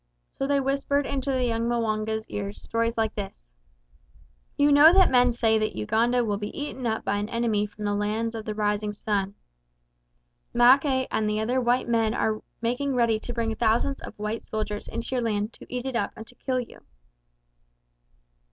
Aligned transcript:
So 0.39 0.47
they 0.47 0.59
whispered 0.59 1.05
into 1.05 1.31
the 1.31 1.45
young 1.45 1.67
M'wanga's 1.69 2.27
ears 2.27 2.59
stories 2.59 2.97
like 2.97 3.13
this: 3.13 3.51
"You 4.57 4.71
know 4.71 4.91
that 4.91 5.11
men 5.11 5.31
say 5.31 5.59
that 5.59 5.75
Uganda 5.75 6.25
will 6.25 6.39
be 6.39 6.59
eaten 6.59 6.87
up 6.87 7.05
by 7.05 7.17
an 7.17 7.29
enemy 7.29 7.67
from 7.67 7.85
the 7.85 7.93
lands 7.93 8.33
of 8.33 8.45
the 8.45 8.55
rising 8.55 8.93
sun. 8.93 9.35
Mackay 10.55 11.05
and 11.11 11.29
the 11.29 11.39
other 11.39 11.61
white 11.61 11.87
men 11.87 12.15
are 12.15 12.41
making 12.63 12.95
ready 12.95 13.19
to 13.19 13.31
bring 13.31 13.53
thousands 13.55 14.01
of 14.01 14.17
white 14.17 14.43
soldiers 14.43 14.87
into 14.87 15.09
your 15.11 15.21
land 15.21 15.53
to 15.53 15.71
'eat 15.71 15.85
it 15.85 15.95
up' 15.95 16.13
and 16.15 16.25
to 16.25 16.33
kill 16.33 16.59
you." 16.59 16.81